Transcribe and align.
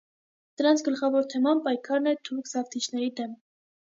Դրանց 0.59 0.79
գլխավոր 0.85 1.27
թեման 1.33 1.61
պայքարն 1.67 2.13
է 2.13 2.13
թուրք 2.31 2.49
զավթիչների 2.53 3.11
դեմ։ 3.21 3.37